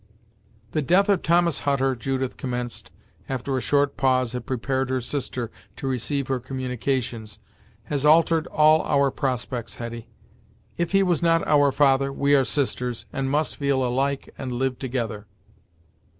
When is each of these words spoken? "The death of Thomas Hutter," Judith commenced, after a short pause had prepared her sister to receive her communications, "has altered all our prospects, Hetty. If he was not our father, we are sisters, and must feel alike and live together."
"The 0.71 0.81
death 0.81 1.09
of 1.09 1.21
Thomas 1.21 1.59
Hutter," 1.59 1.93
Judith 1.95 2.35
commenced, 2.35 2.89
after 3.29 3.55
a 3.55 3.61
short 3.61 3.97
pause 3.97 4.33
had 4.33 4.47
prepared 4.47 4.89
her 4.89 4.99
sister 4.99 5.51
to 5.75 5.85
receive 5.87 6.27
her 6.27 6.39
communications, 6.39 7.39
"has 7.83 8.03
altered 8.03 8.47
all 8.47 8.81
our 8.81 9.11
prospects, 9.11 9.75
Hetty. 9.75 10.09
If 10.75 10.93
he 10.93 11.03
was 11.03 11.21
not 11.21 11.45
our 11.47 11.71
father, 11.71 12.11
we 12.11 12.33
are 12.33 12.45
sisters, 12.45 13.05
and 13.13 13.29
must 13.29 13.57
feel 13.57 13.85
alike 13.85 14.33
and 14.39 14.51
live 14.53 14.79
together." 14.79 15.27